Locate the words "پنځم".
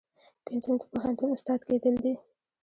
0.47-0.73